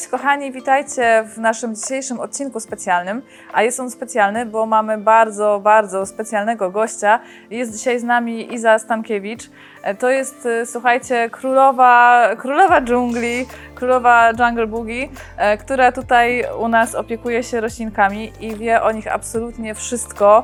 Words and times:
Cześć 0.00 0.10
kochani, 0.10 0.52
witajcie 0.52 1.24
w 1.34 1.38
naszym 1.38 1.74
dzisiejszym 1.74 2.20
odcinku 2.20 2.60
specjalnym. 2.60 3.22
A 3.52 3.62
jest 3.62 3.80
on 3.80 3.90
specjalny, 3.90 4.46
bo 4.46 4.66
mamy 4.66 4.98
bardzo, 4.98 5.60
bardzo 5.62 6.06
specjalnego 6.06 6.70
gościa. 6.70 7.20
Jest 7.50 7.76
dzisiaj 7.76 7.98
z 7.98 8.04
nami 8.04 8.54
Iza 8.54 8.78
Stankiewicz. 8.78 9.50
E, 9.82 9.94
To 9.94 10.10
jest, 10.10 10.46
e, 10.46 10.66
słuchajcie, 10.66 11.30
królowa, 11.30 12.28
królowa 12.38 12.80
dżungli, 12.80 13.46
królowa 13.74 14.30
Jungle 14.30 14.66
Boogie, 14.66 15.08
e, 15.36 15.56
która 15.56 15.92
tutaj 15.92 16.44
u 16.60 16.68
nas 16.68 16.94
opiekuje 16.94 17.42
się 17.42 17.60
roślinkami 17.60 18.32
i 18.40 18.56
wie 18.56 18.82
o 18.82 18.92
nich 18.92 19.14
absolutnie 19.14 19.74
wszystko. 19.74 20.42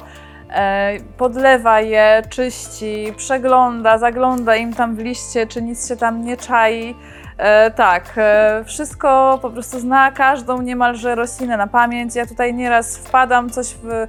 Podlewa 1.18 1.80
je, 1.80 2.22
czyści, 2.30 3.12
przegląda, 3.16 3.98
zagląda 3.98 4.56
im 4.56 4.74
tam 4.74 4.96
w 4.96 4.98
liście, 4.98 5.46
czy 5.46 5.62
nic 5.62 5.88
się 5.88 5.96
tam 5.96 6.24
nie 6.24 6.36
czai. 6.36 6.94
E, 7.38 7.70
tak, 7.70 8.04
e, 8.16 8.64
wszystko 8.66 9.38
po 9.42 9.50
prostu 9.50 9.80
zna 9.80 10.12
każdą 10.12 10.62
niemalże 10.62 11.14
roślinę 11.14 11.56
na 11.56 11.66
pamięć. 11.66 12.14
Ja 12.14 12.26
tutaj 12.26 12.54
nieraz 12.54 12.98
wpadam, 12.98 13.50
coś 13.50 13.74
w, 13.82 13.90
e, 13.90 14.06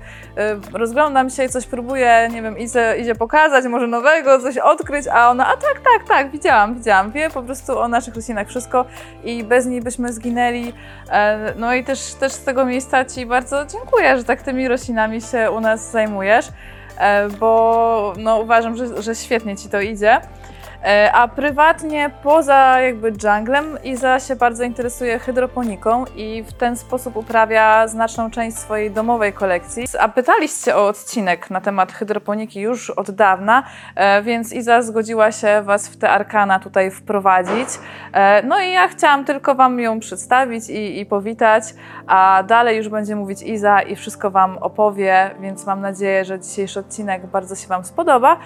rozglądam 0.74 1.30
się, 1.30 1.50
coś 1.50 1.66
próbuję, 1.66 2.30
nie 2.32 2.42
wiem, 2.42 2.58
idzie, 2.58 2.96
idzie 3.00 3.16
pokazać, 3.16 3.66
może 3.66 3.88
nowego, 3.88 4.40
coś 4.40 4.58
odkryć, 4.58 5.08
a 5.08 5.30
ona, 5.30 5.48
a 5.48 5.58
tak, 5.58 5.82
tak, 5.84 6.08
tak, 6.08 6.32
widziałam, 6.32 6.76
widziałam, 6.76 7.12
wie 7.12 7.30
po 7.30 7.44
prostu 7.44 7.80
o 7.80 7.88
naszych 7.88 8.16
roślinach 8.16 8.48
wszystko 8.48 8.86
i 9.24 9.44
bez 9.44 9.66
niej 9.66 9.82
byśmy 9.82 10.14
zginęli. 10.14 10.74
E, 11.12 11.54
no 11.56 11.74
i 11.74 11.84
też, 11.84 12.14
też 12.14 12.34
z 12.34 12.44
tego 12.44 12.66
miejsca 12.66 13.06
Ci 13.06 13.26
bardzo 13.26 13.66
dziękuję, 13.66 14.18
że 14.18 14.24
tak 14.24 14.42
tymi 14.42 14.68
roślinami 14.68 15.22
się 15.22 15.52
u 15.52 15.60
nas 15.60 15.92
zajmujesz, 15.92 16.46
e, 16.98 17.30
bo 17.30 18.14
no, 18.18 18.40
uważam, 18.40 18.78
że, 18.78 19.02
że 19.02 19.16
świetnie 19.16 19.58
Ci 19.58 19.70
to 19.70 19.82
idzie. 19.82 20.22
E, 20.84 21.12
A 21.14 21.28
prywatnie, 21.28 22.10
poza 22.24 22.82
jakby 22.82 23.14
junglem, 23.24 23.78
Iza 23.84 24.20
się 24.20 24.36
bardzo 24.36 24.64
interesuje 24.64 25.20
hydroponiką 25.20 26.06
i 26.16 26.44
w 26.44 26.54
ten 26.54 26.76
sposób 26.78 27.18
uprawia 27.18 27.88
znaczną 27.88 28.32
część 28.32 28.58
swojej 28.58 28.92
domowej 28.92 29.34
kolekcji. 29.34 29.84
A 30.00 30.10
pytaliście 30.10 30.76
o 30.76 30.88
odcinek 30.88 31.50
na 31.50 31.62
temat 31.62 31.92
hydroponiki 31.92 32.62
już 32.62 32.90
od 32.90 33.12
dawna, 33.12 33.64
e, 33.96 34.22
więc 34.22 34.54
Iza 34.54 34.82
zgodziła 34.82 35.32
się 35.32 35.62
Was 35.62 35.88
w 35.90 35.98
te 35.98 36.10
arkana 36.10 36.60
tutaj 36.60 36.92
wprowadzić. 36.92 37.70
E, 38.14 38.44
No 38.44 38.60
i 38.62 38.72
ja 38.72 38.88
chciałam 38.88 39.26
tylko 39.26 39.56
Wam 39.56 39.80
ją 39.80 40.00
przedstawić 40.00 40.70
i, 40.70 41.00
i 41.00 41.06
powitać, 41.06 41.64
a 42.08 42.44
dalej 42.48 42.78
już 42.78 42.90
będzie 42.90 43.16
mówić 43.16 43.42
Iza 43.42 43.82
i 43.82 43.96
wszystko 43.96 44.32
Wam 44.32 44.58
opowie, 44.58 45.32
więc 45.40 45.66
mam 45.66 45.82
nadzieję, 45.82 46.26
że 46.26 46.40
dzisiejszy 46.40 46.80
odcinek 46.80 47.26
bardzo 47.28 47.56
się 47.56 47.68
Wam 47.68 47.86
spodoba. 47.86 48.38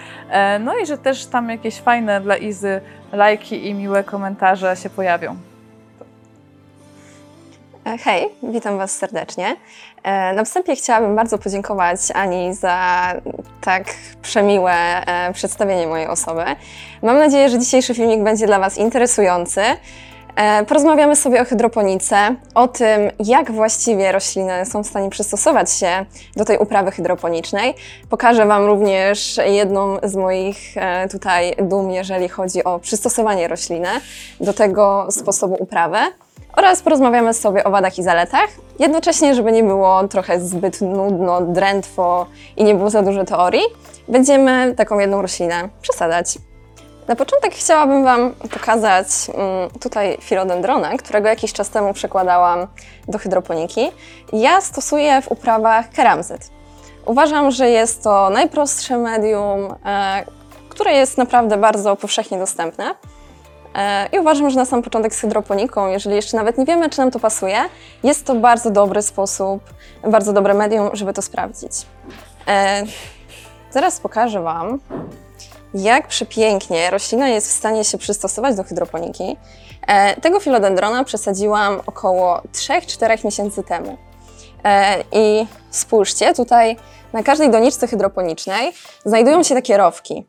No 0.60 0.78
i 0.78 0.86
że 0.86 0.98
też 0.98 1.26
tam 1.26 1.48
jakieś 1.50 1.80
fajne 1.80 2.21
dla 2.22 2.36
Izy 2.36 2.80
lajki 3.12 3.66
i 3.68 3.74
miłe 3.74 4.04
komentarze 4.04 4.76
się 4.76 4.90
pojawią. 4.90 5.36
E, 7.86 7.98
Hej, 7.98 8.28
witam 8.42 8.78
Was 8.78 8.96
serdecznie. 8.98 9.56
E, 10.02 10.32
Na 10.32 10.44
wstępie 10.44 10.76
chciałabym 10.76 11.16
bardzo 11.16 11.38
podziękować 11.38 12.00
Ani 12.14 12.54
za 12.54 13.06
tak 13.60 13.84
przemiłe 14.22 14.72
e, 15.06 15.32
przedstawienie 15.32 15.86
mojej 15.86 16.06
osoby. 16.06 16.44
Mam 17.02 17.18
nadzieję, 17.18 17.48
że 17.48 17.58
dzisiejszy 17.58 17.94
filmik 17.94 18.22
będzie 18.22 18.46
dla 18.46 18.58
Was 18.58 18.78
interesujący. 18.78 19.62
E, 20.36 20.64
Porozmawiamy 20.64 21.16
sobie 21.16 21.42
o 21.42 21.44
hydroponice, 21.44 22.16
o 22.54 22.68
tym, 22.68 23.10
jak 23.18 23.52
właściwie 23.52 24.12
rośliny 24.12 24.66
są 24.66 24.82
w 24.82 24.86
stanie 24.86 25.10
przystosować 25.10 25.72
się 25.72 26.06
do 26.36 26.44
tej 26.44 26.58
uprawy 26.58 26.90
hydroponicznej. 26.90 27.74
Pokażę 28.10 28.46
Wam 28.46 28.64
również 28.64 29.40
jedną 29.44 29.96
z 30.02 30.16
moich 30.16 30.76
e, 30.76 31.08
tutaj 31.08 31.56
dum, 31.62 31.90
jeżeli 31.90 32.28
chodzi 32.28 32.64
o 32.64 32.78
przystosowanie 32.78 33.48
rośliny 33.48 33.88
do 34.40 34.52
tego 34.52 35.06
sposobu 35.10 35.56
uprawy 35.58 35.98
oraz 36.56 36.82
porozmawiamy 36.82 37.34
sobie 37.34 37.64
o 37.64 37.70
wadach 37.70 37.98
i 37.98 38.02
zaletach. 38.02 38.48
Jednocześnie, 38.78 39.34
żeby 39.34 39.52
nie 39.52 39.64
było 39.64 40.08
trochę 40.08 40.40
zbyt 40.40 40.80
nudno, 40.80 41.40
drętwo 41.40 42.26
i 42.56 42.64
nie 42.64 42.74
było 42.74 42.90
za 42.90 43.02
dużo 43.02 43.24
teorii, 43.24 43.62
będziemy 44.08 44.74
taką 44.74 44.98
jedną 44.98 45.22
roślinę 45.22 45.68
przesadzać. 45.82 46.38
Na 47.08 47.16
początek 47.16 47.54
chciałabym 47.54 48.04
Wam 48.04 48.32
pokazać 48.32 49.06
mm, 49.28 49.70
tutaj 49.80 50.18
filodendrona, 50.20 50.96
którego 50.96 51.28
jakiś 51.28 51.52
czas 51.52 51.70
temu 51.70 51.92
przekładałam 51.94 52.66
do 53.08 53.18
hydroponiki. 53.18 53.90
Ja 54.32 54.60
stosuję 54.60 55.22
w 55.22 55.32
uprawach 55.32 55.90
keramzyt. 55.90 56.50
Uważam, 57.06 57.50
że 57.50 57.68
jest 57.68 58.02
to 58.02 58.30
najprostsze 58.30 58.98
medium, 58.98 59.74
e, 59.86 60.24
które 60.68 60.92
jest 60.92 61.18
naprawdę 61.18 61.56
bardzo 61.56 61.96
powszechnie 61.96 62.38
dostępne. 62.38 62.94
E, 63.74 64.08
I 64.12 64.18
uważam, 64.18 64.50
że 64.50 64.56
na 64.56 64.64
sam 64.64 64.82
początek 64.82 65.14
z 65.14 65.20
hydroponiką, 65.20 65.88
jeżeli 65.88 66.16
jeszcze 66.16 66.36
nawet 66.36 66.58
nie 66.58 66.64
wiemy, 66.64 66.90
czy 66.90 66.98
nam 66.98 67.10
to 67.10 67.18
pasuje, 67.18 67.58
jest 68.02 68.26
to 68.26 68.34
bardzo 68.34 68.70
dobry 68.70 69.02
sposób, 69.02 69.62
bardzo 70.08 70.32
dobre 70.32 70.54
medium, 70.54 70.90
żeby 70.92 71.12
to 71.12 71.22
sprawdzić. 71.22 71.72
E, 72.48 72.82
Zaraz 73.72 74.00
pokażę 74.00 74.40
Wam, 74.40 74.78
jak 75.74 76.06
przepięknie 76.08 76.90
roślina 76.90 77.28
jest 77.28 77.48
w 77.48 77.52
stanie 77.52 77.84
się 77.84 77.98
przystosować 77.98 78.56
do 78.56 78.64
hydroponiki. 78.64 79.36
E, 79.86 80.20
Tego 80.20 80.40
filodendrona 80.40 81.04
przesadziłam 81.04 81.80
około 81.86 82.42
3-4 82.52 83.24
miesięcy 83.24 83.62
temu. 83.62 83.96
E, 84.64 85.04
I 85.12 85.46
spójrzcie, 85.70 86.34
tutaj 86.34 86.76
na 87.12 87.22
każdej 87.22 87.50
doniczce 87.50 87.88
hydroponicznej 87.88 88.72
znajdują 89.04 89.42
się 89.42 89.54
takie 89.54 89.76
rowki. 89.76 90.26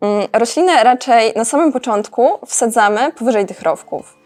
Mm, 0.00 0.28
Roślinę 0.32 0.84
raczej 0.84 1.32
na 1.36 1.44
samym 1.44 1.72
początku 1.72 2.28
wsadzamy 2.46 3.12
powyżej 3.12 3.46
tych 3.46 3.62
rowków 3.62 4.16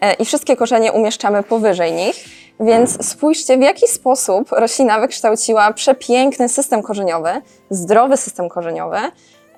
e, 0.00 0.12
i 0.12 0.24
wszystkie 0.24 0.56
korzenie 0.56 0.92
umieszczamy 0.92 1.42
powyżej 1.42 1.92
nich, 1.92 2.24
więc 2.60 3.06
spójrzcie 3.06 3.58
w 3.58 3.60
jaki 3.60 3.88
sposób 3.88 4.52
roślina 4.52 5.00
wykształciła 5.00 5.72
przepiękny 5.72 6.48
system 6.48 6.82
korzeniowy, 6.82 7.42
zdrowy 7.70 8.16
system 8.16 8.48
korzeniowy 8.48 8.98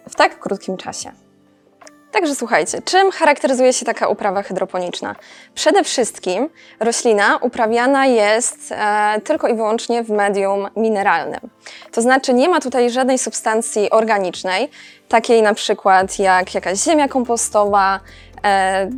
w 0.09 0.15
tak 0.15 0.39
krótkim 0.39 0.77
czasie. 0.77 1.13
Także 2.13 2.35
słuchajcie, 2.35 2.83
czym 2.83 3.11
charakteryzuje 3.11 3.73
się 3.73 3.87
taka 3.87 4.09
uprawa 4.09 4.43
hydroponiczna? 4.43 5.17
Przede 5.55 5.85
wszystkim 5.85 6.49
roślina 6.81 7.37
uprawiana 7.37 8.07
jest 8.07 8.73
e, 8.73 9.21
tylko 9.25 9.49
i 9.49 9.55
wyłącznie 9.55 10.03
w 10.03 10.11
medium 10.11 10.69
mineralnym. 10.77 11.41
To 11.93 12.03
znaczy 12.03 12.35
nie 12.35 12.49
ma 12.49 12.61
tutaj 12.61 12.91
żadnej 12.91 13.19
substancji 13.19 13.91
organicznej, 13.91 14.71
takiej 15.09 15.43
na 15.43 15.55
przykład 15.55 16.19
jak 16.19 16.55
jakaś 16.55 16.79
ziemia 16.85 17.09
kompostowa, 17.09 18.01
e, 18.45 18.91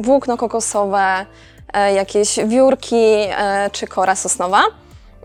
włókno 0.00 0.36
kokosowe, 0.36 1.26
e, 1.72 1.92
jakieś 1.94 2.38
wiórki 2.46 3.04
e, 3.04 3.70
czy 3.72 3.86
kora 3.86 4.14
sosnowa, 4.14 4.62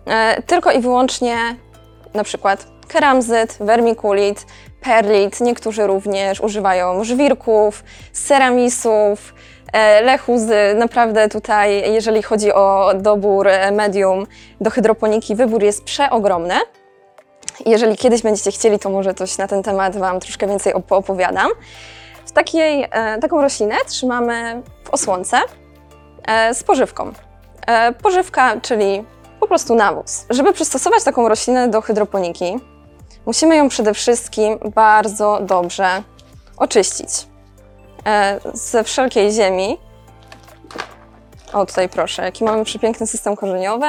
e, 0.06 0.42
tylko 0.42 0.72
i 0.72 0.80
wyłącznie 0.80 1.56
na 2.14 2.24
przykład 2.24 2.68
keramzyt, 2.88 3.58
wermikulit, 3.60 4.46
perlit, 4.82 5.42
niektórzy 5.42 5.88
również 5.88 6.40
używają 6.42 7.04
żwirków, 7.04 7.84
ceramisów, 8.14 9.34
e, 9.74 10.02
lechuzy. 10.02 10.76
Naprawdę 10.76 11.30
tutaj, 11.30 11.94
jeżeli 11.94 12.24
chodzi 12.24 12.54
o 12.54 12.92
dobór 12.96 13.48
e, 13.48 13.72
medium 13.72 14.28
do 14.62 14.70
hydroponiki, 14.70 15.36
wybór 15.36 15.64
jest 15.64 15.84
przeogromny. 15.84 16.56
Jeżeli 17.66 17.98
kiedyś 17.98 18.22
będziecie 18.22 18.52
chcieli, 18.52 18.80
to 18.80 18.90
może 18.90 19.14
coś 19.14 19.38
na 19.38 19.48
ten 19.48 19.64
temat 19.64 19.98
Wam 19.98 20.20
troszkę 20.20 20.48
więcej 20.48 20.74
op- 20.74 20.96
opowiadam. 20.96 21.50
W 22.26 22.32
takiej, 22.32 22.88
e, 22.92 23.18
taką 23.22 23.42
roślinę 23.42 23.76
trzymamy 23.88 24.62
w 24.84 24.90
osłonce 24.90 25.38
z 26.54 26.64
pożywką. 26.64 27.12
Pożywka, 28.04 28.62
czyli 28.62 29.04
po 29.40 29.48
prostu 29.48 29.76
nawóz. 29.76 30.26
Żeby 30.30 30.54
przystosować 30.54 31.04
taką 31.04 31.30
roślinę 31.30 31.68
do 31.68 31.82
hydroponiki, 31.82 32.60
musimy 33.30 33.56
ją 33.56 33.70
przede 33.70 33.94
wszystkim 33.94 34.58
bardzo 34.76 35.40
dobrze 35.42 36.04
oczyścić 36.58 37.10
ze 38.54 38.84
wszelkiej 38.84 39.32
ziemi. 39.32 39.78
O, 41.54 41.66
tutaj 41.66 41.90
proszę, 41.90 42.24
jaki 42.24 42.44
mamy 42.44 42.64
przepiękny 42.64 43.08
system 43.08 43.36
korzeniowy. 43.36 43.86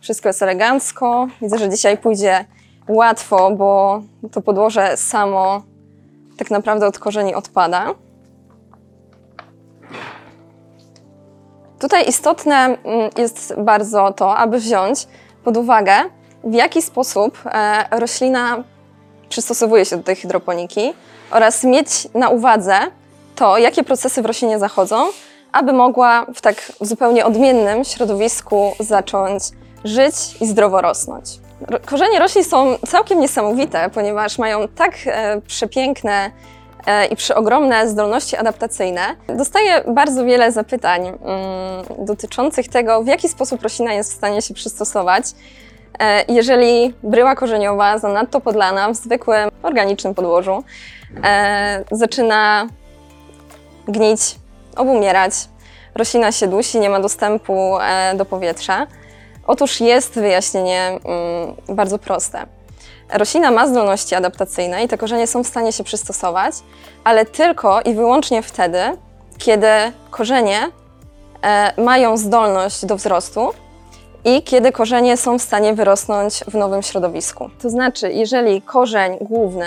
Wszystko 0.00 0.28
jest 0.28 0.42
elegancko. 0.42 1.26
Widzę, 1.42 1.58
że 1.58 1.68
dzisiaj 1.68 1.98
pójdzie 1.98 2.44
łatwo, 2.88 3.50
bo 3.50 4.02
to 4.32 4.40
podłoże 4.40 4.96
samo 4.96 5.62
tak 6.36 6.50
naprawdę 6.50 6.86
od 6.86 6.98
korzeni 6.98 7.34
odpada. 7.34 7.94
Tutaj 11.78 12.08
istotne 12.08 12.56
mm, 12.56 13.10
jest 13.16 13.54
bardzo 13.58 14.12
to, 14.12 14.36
aby 14.36 14.58
wziąć 14.58 15.06
pod 15.44 15.56
uwagę, 15.56 16.17
w 16.44 16.54
jaki 16.54 16.82
sposób 16.82 17.38
e, 17.46 17.84
roślina 17.98 18.64
przystosowuje 19.28 19.84
się 19.84 19.96
do 19.96 20.02
tej 20.02 20.16
hydroponiki 20.16 20.92
oraz 21.30 21.64
mieć 21.64 21.88
na 22.14 22.28
uwadze 22.28 22.78
to, 23.36 23.58
jakie 23.58 23.84
procesy 23.84 24.22
w 24.22 24.26
roślinie 24.26 24.58
zachodzą, 24.58 25.06
aby 25.52 25.72
mogła 25.72 26.26
w 26.34 26.40
tak 26.40 26.72
zupełnie 26.80 27.26
odmiennym 27.26 27.84
środowisku 27.84 28.72
zacząć 28.80 29.42
żyć 29.84 30.14
i 30.40 30.46
zdrowo 30.46 30.80
rosnąć. 30.80 31.24
Ro- 31.68 31.78
Korzenie 31.86 32.18
roślin 32.18 32.44
są 32.44 32.76
całkiem 32.88 33.20
niesamowite, 33.20 33.90
ponieważ 33.94 34.38
mają 34.38 34.68
tak 34.68 34.92
e, 35.06 35.40
przepiękne 35.40 36.30
e, 36.86 37.06
i 37.06 37.16
przeogromne 37.16 37.88
zdolności 37.88 38.36
adaptacyjne, 38.36 39.00
dostaję 39.36 39.84
bardzo 39.86 40.24
wiele 40.24 40.52
zapytań 40.52 41.06
mm, 41.06 41.16
dotyczących 42.06 42.68
tego, 42.68 43.02
w 43.02 43.06
jaki 43.06 43.28
sposób 43.28 43.62
roślina 43.62 43.92
jest 43.92 44.12
w 44.12 44.16
stanie 44.16 44.42
się 44.42 44.54
przystosować, 44.54 45.24
jeżeli 46.28 46.94
bryła 47.02 47.34
korzeniowa 47.34 47.98
zanadto 47.98 48.40
podlana 48.40 48.92
w 48.92 48.96
zwykłym 48.96 49.50
organicznym 49.62 50.14
podłożu 50.14 50.64
e, 51.24 51.84
zaczyna 51.90 52.66
gnić, 53.88 54.20
obumierać, 54.76 55.32
roślina 55.94 56.32
się 56.32 56.46
dusi, 56.46 56.80
nie 56.80 56.90
ma 56.90 57.00
dostępu 57.00 57.78
e, 57.80 58.14
do 58.16 58.24
powietrza. 58.24 58.86
Otóż 59.46 59.80
jest 59.80 60.14
wyjaśnienie 60.14 60.86
mm, 60.88 61.76
bardzo 61.76 61.98
proste. 61.98 62.46
Roślina 63.12 63.50
ma 63.50 63.66
zdolności 63.66 64.14
adaptacyjne 64.14 64.84
i 64.84 64.88
te 64.88 64.98
korzenie 64.98 65.26
są 65.26 65.44
w 65.44 65.46
stanie 65.46 65.72
się 65.72 65.84
przystosować, 65.84 66.54
ale 67.04 67.26
tylko 67.26 67.80
i 67.80 67.94
wyłącznie 67.94 68.42
wtedy, 68.42 68.78
kiedy 69.38 69.68
korzenie 70.10 70.58
e, 71.42 71.82
mają 71.82 72.16
zdolność 72.16 72.84
do 72.84 72.96
wzrostu 72.96 73.52
i 74.24 74.42
kiedy 74.42 74.72
korzenie 74.72 75.16
są 75.16 75.38
w 75.38 75.42
stanie 75.42 75.74
wyrosnąć 75.74 76.34
w 76.34 76.54
nowym 76.54 76.82
środowisku. 76.82 77.50
To 77.62 77.70
znaczy, 77.70 78.12
jeżeli 78.12 78.62
korzeń 78.62 79.18
główny 79.20 79.66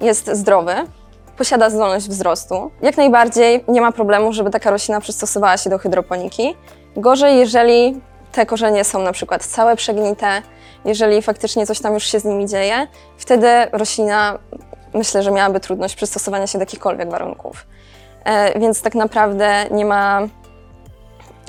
jest 0.00 0.30
zdrowy, 0.30 0.74
posiada 1.38 1.70
zdolność 1.70 2.08
wzrostu, 2.08 2.70
jak 2.82 2.96
najbardziej 2.96 3.64
nie 3.68 3.80
ma 3.80 3.92
problemu, 3.92 4.32
żeby 4.32 4.50
taka 4.50 4.70
roślina 4.70 5.00
przystosowała 5.00 5.56
się 5.56 5.70
do 5.70 5.78
hydroponiki. 5.78 6.56
Gorzej, 6.96 7.38
jeżeli 7.38 8.00
te 8.32 8.46
korzenie 8.46 8.84
są 8.84 9.02
na 9.02 9.12
przykład 9.12 9.44
całe 9.44 9.76
przegnite, 9.76 10.42
jeżeli 10.84 11.22
faktycznie 11.22 11.66
coś 11.66 11.80
tam 11.80 11.94
już 11.94 12.04
się 12.04 12.20
z 12.20 12.24
nimi 12.24 12.46
dzieje, 12.48 12.86
wtedy 13.18 13.48
roślina 13.72 14.38
myślę, 14.94 15.22
że 15.22 15.30
miałaby 15.30 15.60
trudność 15.60 15.94
przystosowania 15.94 16.46
się 16.46 16.58
do 16.58 16.62
jakichkolwiek 16.62 17.10
warunków. 17.10 17.66
E, 18.24 18.60
więc 18.60 18.82
tak 18.82 18.94
naprawdę 18.94 19.66
nie 19.70 19.84
ma, 19.84 20.20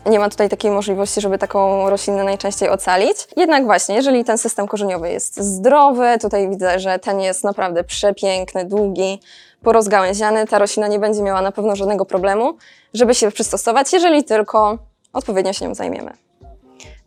nie 0.06 0.20
ma 0.20 0.30
tutaj 0.30 0.50
takiej 0.50 0.72
możliwości, 0.72 1.22
żeby 1.22 1.38
taką 1.38 1.90
roślinę 1.90 2.24
najczęściej 2.24 2.70
ocalić. 2.70 3.28
Jednak 3.38 3.66
właśnie, 3.66 3.96
jeżeli 3.96 4.24
ten 4.26 4.38
system 4.38 4.68
korzeniowy 4.68 5.10
jest 5.10 5.40
zdrowy, 5.40 6.18
tutaj 6.22 6.50
widzę, 6.50 6.80
że 6.80 7.00
ten 7.00 7.20
jest 7.20 7.44
naprawdę 7.44 7.84
przepiękny, 7.84 8.66
długi, 8.66 9.20
porozgałęziany, 9.62 10.48
ta 10.48 10.60
roślina 10.60 10.88
nie 10.88 11.00
będzie 11.00 11.22
miała 11.22 11.42
na 11.42 11.52
pewno 11.52 11.76
żadnego 11.76 12.06
problemu, 12.06 12.58
żeby 12.94 13.16
się 13.16 13.32
przystosować, 13.32 13.94
jeżeli 13.94 14.24
tylko 14.24 14.78
odpowiednio 15.14 15.54
się 15.54 15.68
nią 15.68 15.76
zajmiemy. 15.76 16.23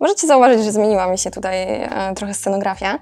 Możecie 0.01 0.27
zauważyć, 0.27 0.65
że 0.65 0.73
zmieniła 0.73 1.07
mi 1.07 1.19
się 1.19 1.31
tutaj 1.31 1.83
e, 1.83 2.15
trochę 2.17 2.35
scenografia. 2.35 2.99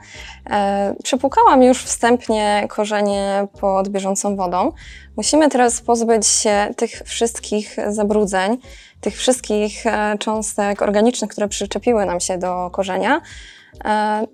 E, 0.50 0.94
przepłukałam 1.02 1.62
już 1.62 1.84
wstępnie 1.84 2.66
korzenie 2.68 3.46
pod 3.60 3.88
bieżącą 3.88 4.36
wodą. 4.36 4.72
Musimy 5.16 5.48
teraz 5.48 5.80
pozbyć 5.80 6.26
się 6.26 6.68
tych 6.76 6.90
wszystkich 6.90 7.76
zabrudzeń, 7.88 8.58
tych 9.00 9.16
wszystkich 9.16 9.86
e, 9.86 10.18
cząstek 10.18 10.82
organicznych, 10.82 11.30
które 11.30 11.48
przyczepiły 11.48 12.06
nam 12.06 12.20
się 12.20 12.38
do 12.38 12.70
korzenia. 12.70 13.20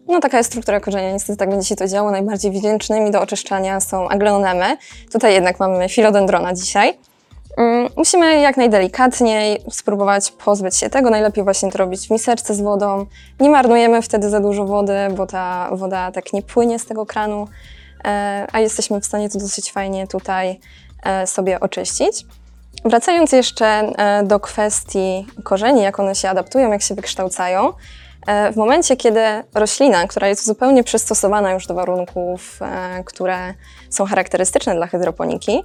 No 0.09 0.21
taka 0.21 0.39
jest 0.39 0.51
struktura 0.51 0.81
korzenia, 0.81 1.12
niestety 1.12 1.37
tak 1.37 1.51
będzie 1.51 1.69
się 1.69 1.77
to 1.77 1.89
działo. 1.89 2.11
Najbardziej 2.11 2.51
wdzięcznymi 2.51 3.11
do 3.11 3.21
oczyszczania 3.21 3.81
są 3.81 4.09
agleonemy. 4.09 4.77
Tutaj 5.12 5.35
jednak 5.35 5.61
mamy 5.61 5.89
filodendrona 5.89 6.55
dzisiaj. 6.55 6.99
Mm, 7.56 7.88
Musimy 7.97 8.41
jak 8.41 8.56
najdelikatniej 8.56 9.62
spróbować 9.70 10.31
pozbyć 10.31 10.76
się 10.76 10.91
tego. 10.91 11.11
Najlepiej 11.11 11.44
właśnie 11.44 11.73
to 11.73 11.79
robić 11.79 12.06
w 12.06 12.11
miseczce 12.11 12.55
z 12.55 12.61
wodą. 12.61 13.06
Nie 13.41 13.50
marnujemy 13.50 14.02
wtedy 14.02 14.31
za 14.31 14.41
dużo 14.41 14.64
wody, 14.64 14.94
bo 15.17 15.26
ta 15.26 15.70
woda 15.73 16.12
tak 16.12 16.32
nie 16.32 16.43
płynie 16.43 16.79
z 16.79 16.87
tego 16.87 17.06
kranu, 17.06 17.49
e, 18.05 18.47
a 18.52 18.61
jesteśmy 18.61 19.00
w 19.00 19.06
stanie 19.06 19.31
to 19.31 19.38
dosyć 19.38 19.73
fajnie 19.73 20.06
tutaj 20.06 20.61
e, 21.02 21.26
sobie 21.26 21.61
oczyścić. 21.61 22.26
Wracając 22.85 23.32
jeszcze 23.32 23.67
e, 23.67 24.23
do 24.23 24.41
kwestii 24.41 25.26
korzeni, 25.44 25.82
jak 25.82 26.00
one 26.00 26.14
się 26.14 26.29
adaptują, 26.29 26.73
jak 26.73 26.82
się 26.82 26.94
wykształcają. 26.94 27.73
W 28.52 28.56
momencie, 28.56 28.97
kiedy 28.97 29.20
roślina, 29.55 30.06
która 30.06 30.29
jest 30.29 30.47
zupełnie 30.47 30.85
przystosowana 30.85 31.52
już 31.52 31.67
do 31.67 31.75
warunków, 31.75 32.61
które 33.05 33.55
są 33.91 34.05
charakterystyczne 34.05 34.75
dla 34.75 34.87
hydroponiki, 34.87 35.62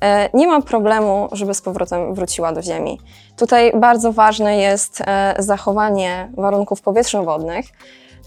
e, 0.00 0.28
nie 0.34 0.46
ma 0.46 0.62
problemu, 0.62 1.28
żeby 1.32 1.54
z 1.54 1.62
powrotem 1.62 2.14
wróciła 2.14 2.52
do 2.52 2.62
ziemi. 2.62 3.00
Tutaj 3.36 3.72
bardzo 3.80 4.12
ważne 4.12 4.56
jest 4.56 5.00
e, 5.00 5.34
zachowanie 5.38 6.28
warunków 6.36 6.80
powietrzno-wodnych. 6.82 7.66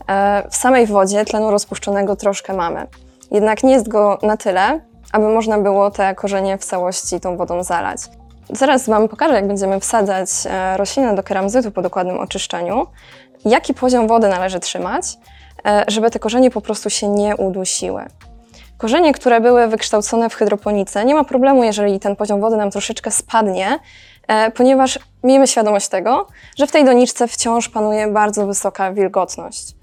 E, 0.08 0.50
W 0.50 0.56
samej 0.56 0.88
wodzie 0.88 1.26
tlenu 1.26 1.52
rozpuszczonego 1.52 2.16
troszkę 2.16 2.54
mamy, 2.54 2.88
jednak 3.32 3.64
nie 3.64 3.74
jest 3.74 3.88
go 3.88 4.18
na 4.22 4.38
tyle, 4.38 4.80
aby 5.12 5.28
można 5.28 5.58
było 5.58 5.92
te 5.92 6.16
korzenie 6.16 6.58
w 6.58 6.66
całości 6.66 7.20
tą 7.20 7.38
wodą 7.38 7.64
zalać. 7.64 8.00
Zaraz 8.50 8.88
Wam 8.90 9.08
pokażę, 9.08 9.34
jak 9.34 9.48
będziemy 9.48 9.80
wsadzać 9.80 10.30
roślinę 10.76 11.16
do 11.16 11.24
keramzytu 11.24 11.72
po 11.72 11.82
dokładnym 11.82 12.20
oczyszczeniu, 12.20 12.88
jaki 13.46 13.74
poziom 13.74 14.08
wody 14.08 14.28
należy 14.28 14.60
trzymać, 14.60 15.18
żeby 15.88 16.12
te 16.12 16.20
korzenie 16.20 16.52
po 16.52 16.62
prostu 16.62 16.90
się 16.90 17.08
nie 17.08 17.36
udusiły. 17.36 18.06
Korzenie, 18.78 19.14
które 19.14 19.42
były 19.42 19.68
wykształcone 19.68 20.30
w 20.30 20.34
hydroponice, 20.34 21.06
nie 21.06 21.16
ma 21.16 21.24
problemu, 21.24 21.64
jeżeli 21.64 22.00
ten 22.00 22.16
poziom 22.16 22.42
wody 22.42 22.58
nam 22.58 22.72
troszeczkę 22.72 23.12
spadnie, 23.12 23.80
e, 24.28 24.52
ponieważ 24.52 25.00
miejmy 25.24 25.48
świadomość 25.48 25.88
tego, 25.88 26.28
że 26.58 26.68
w 26.68 26.72
tej 26.72 26.86
doniczce 26.86 27.28
wciąż 27.28 27.70
panuje 27.70 28.08
bardzo 28.08 28.48
wysoka 28.48 28.94
wilgotność. 28.94 29.76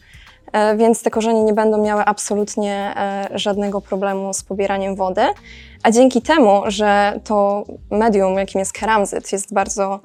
E, 0.52 0.76
Więc 0.76 1.02
te 1.02 1.10
korzenie 1.10 1.42
nie 1.42 1.52
będą 1.52 1.82
miały 1.82 2.04
absolutnie 2.04 2.92
e, 2.96 3.28
żadnego 3.38 3.80
problemu 3.80 4.32
z 4.32 4.42
pobieraniem 4.42 4.96
wody. 4.96 5.22
A 5.82 5.90
dzięki 5.90 6.22
temu, 6.22 6.62
że 6.66 7.20
to 7.24 7.64
medium, 7.90 8.34
jakim 8.34 8.58
jest 8.58 8.72
keramzyt, 8.72 9.32
jest 9.32 9.54
bardzo 9.54 10.00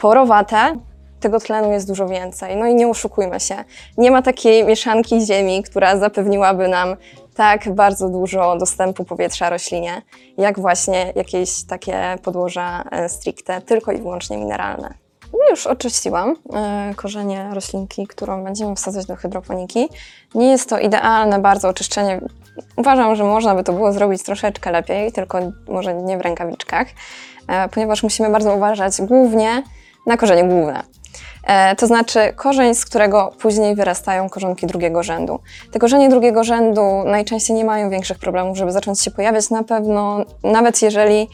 porowate, 0.00 0.76
tego 1.20 1.40
tlenu 1.40 1.72
jest 1.72 1.86
dużo 1.86 2.08
więcej. 2.08 2.56
No 2.56 2.66
i 2.66 2.74
nie 2.74 2.88
oszukujmy 2.88 3.40
się, 3.40 3.64
nie 3.98 4.10
ma 4.10 4.22
takiej 4.22 4.64
mieszanki 4.64 5.26
ziemi, 5.26 5.62
która 5.62 5.96
zapewniłaby 5.96 6.68
nam 6.68 6.96
tak 7.34 7.74
bardzo 7.74 8.08
dużo 8.08 8.56
dostępu 8.56 9.04
powietrza 9.04 9.50
roślinie, 9.50 10.02
jak 10.38 10.60
właśnie 10.60 11.12
jakieś 11.16 11.64
takie 11.64 12.18
podłoża 12.22 12.84
e, 12.90 13.08
stricte, 13.08 13.60
tylko 13.60 13.92
i 13.92 13.98
wyłącznie 13.98 14.36
mineralne. 14.36 14.94
No 15.32 15.50
już 15.50 15.66
oczyściłam 15.66 16.36
e, 16.54 16.92
korzenie 16.96 17.50
roślinki, 17.52 18.06
którą 18.06 18.44
będziemy 18.44 18.74
wsadzać 18.74 19.06
do 19.06 19.16
hydroponiki. 19.16 19.88
Nie 20.34 20.50
jest 20.50 20.68
to 20.68 20.78
idealne 20.78 21.38
bardzo 21.38 21.68
oczyszczenie. 21.68 22.20
Uważam, 22.76 23.16
że 23.16 23.24
można 23.24 23.54
by 23.54 23.64
to 23.64 23.72
było 23.72 23.92
zrobić 23.92 24.22
troszeczkę 24.22 24.70
lepiej, 24.70 25.12
tylko 25.12 25.38
może 25.68 25.94
nie 25.94 26.18
w 26.18 26.20
rękawiczkach, 26.20 26.86
e, 27.48 27.68
ponieważ 27.68 28.02
musimy 28.02 28.30
bardzo 28.30 28.54
uważać 28.56 29.02
głównie 29.02 29.62
na 30.06 30.16
korzenie 30.16 30.44
główne. 30.44 30.82
E, 31.46 31.76
To 31.76 31.86
znaczy 31.86 32.32
korzeń, 32.36 32.74
z 32.74 32.84
którego 32.84 33.32
później 33.38 33.74
wyrastają 33.74 34.28
korzonki 34.28 34.66
drugiego 34.66 35.02
rzędu. 35.02 35.40
Te 35.72 35.78
korzenie 35.78 36.08
drugiego 36.08 36.44
rzędu 36.44 36.82
najczęściej 37.04 37.56
nie 37.56 37.64
mają 37.64 37.90
większych 37.90 38.18
problemów, 38.18 38.56
żeby 38.56 38.72
zacząć 38.72 39.00
się 39.00 39.10
pojawiać 39.10 39.50
na 39.50 39.62
pewno, 39.62 40.24
nawet 40.44 40.82
jeżeli 40.82 41.28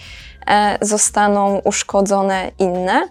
e, 0.47 0.79
zostaną 0.81 1.61
uszkodzone 1.65 2.50
inne. 2.59 3.09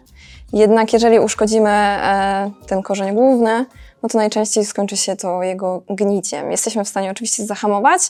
Jednak 0.53 0.93
jeżeli 0.93 1.19
uszkodzimy 1.19 1.69
e, 1.69 2.51
ten 2.67 2.81
korzeń 2.81 3.15
główny, 3.15 3.65
no 4.03 4.09
to 4.09 4.17
najczęściej 4.17 4.65
skończy 4.65 4.97
się 4.97 5.15
to 5.15 5.43
jego 5.43 5.81
gniciem. 5.89 6.51
Jesteśmy 6.51 6.83
w 6.83 6.89
stanie 6.89 7.11
oczywiście 7.11 7.45
zahamować, 7.45 8.01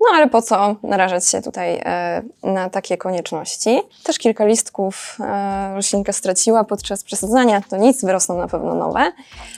no 0.00 0.06
ale 0.16 0.28
po 0.28 0.42
co 0.42 0.76
narażać 0.82 1.28
się 1.28 1.42
tutaj 1.42 1.80
e, 1.84 2.22
na 2.42 2.70
takie 2.70 2.96
konieczności? 2.96 3.82
Też 4.04 4.18
kilka 4.18 4.46
listków 4.46 5.16
e, 5.20 5.74
roślinka 5.74 6.12
straciła 6.12 6.64
podczas 6.64 7.04
przesadzania, 7.04 7.62
to 7.70 7.76
nic, 7.76 8.04
wyrosną 8.04 8.38
na 8.38 8.48
pewno 8.48 8.74
nowe. 8.74 9.12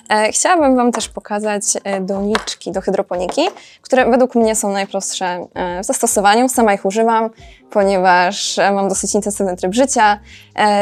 E, 0.09 0.33
chciałabym 0.33 0.77
Wam 0.77 0.93
też 0.93 1.09
pokazać 1.09 1.63
doniczki 2.01 2.73
do 2.73 2.81
hydroponiki, 2.81 3.43
które 3.83 4.11
według 4.11 4.35
mnie 4.35 4.57
są 4.57 4.73
najprostsze 4.73 5.47
w 5.83 5.85
zastosowaniu. 5.85 6.49
Sama 6.49 6.75
ich 6.75 6.85
używam, 6.85 7.31
ponieważ 7.71 8.57
mam 8.73 8.89
dosyć 8.89 9.15
intensywny 9.15 9.57
tryb 9.57 9.75
życia. 9.75 10.19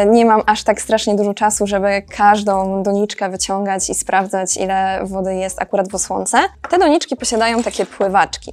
Nie 0.06 0.24
mam 0.24 0.42
aż 0.46 0.64
tak 0.64 0.80
strasznie 0.80 1.16
dużo 1.16 1.34
czasu, 1.34 1.66
żeby 1.66 2.02
każdą 2.16 2.82
doniczkę 2.82 3.28
wyciągać 3.28 3.90
i 3.90 3.94
sprawdzać, 3.94 4.56
ile 4.56 5.00
wody 5.04 5.34
jest 5.34 5.62
akurat 5.62 5.88
w 5.88 5.94
osłonce. 5.94 6.38
Te 6.70 6.78
doniczki 6.78 7.16
posiadają 7.16 7.62
takie 7.62 7.86
pływaczki 7.86 8.52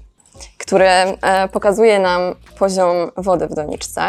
który 0.66 0.86
e, 0.86 1.48
pokazuje 1.48 2.00
nam 2.00 2.36
poziom 2.60 3.12
wody 3.18 3.48
w 3.48 3.54
doniczce. 3.54 4.02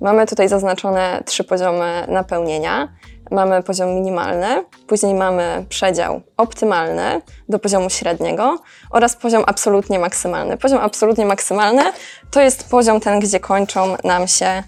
Mamy 0.00 0.26
tutaj 0.26 0.48
zaznaczone 0.48 1.22
trzy 1.26 1.44
poziomy 1.44 2.04
napełnienia. 2.08 2.88
Mamy 3.30 3.62
poziom 3.62 3.94
minimalny, 3.94 4.64
później 4.86 5.14
mamy 5.14 5.64
przedział 5.68 6.20
optymalny 6.36 7.22
do 7.48 7.58
poziomu 7.58 7.90
średniego 7.90 8.58
oraz 8.90 9.16
poziom 9.16 9.44
absolutnie 9.46 9.98
maksymalny. 9.98 10.56
Poziom 10.56 10.78
absolutnie 10.78 11.26
maksymalny 11.26 11.82
to 12.30 12.40
jest 12.40 12.70
poziom 12.70 13.00
ten, 13.00 13.20
gdzie 13.20 13.40
kończą 13.40 13.96
nam 14.04 14.28
się 14.28 14.62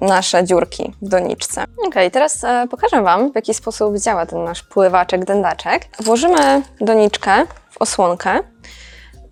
nasze 0.00 0.44
dziurki 0.44 0.92
w 1.02 1.08
doniczce. 1.08 1.64
Ok, 1.86 1.94
teraz 2.12 2.44
e, 2.44 2.66
pokażę 2.70 3.02
Wam, 3.02 3.32
w 3.32 3.34
jaki 3.34 3.54
sposób 3.54 3.98
działa 3.98 4.26
ten 4.26 4.44
nasz 4.44 4.62
pływaczek, 4.62 5.24
dędaczek. 5.24 5.88
Włożymy 6.00 6.62
doniczkę 6.80 7.46
w 7.70 7.82
osłonkę 7.82 8.38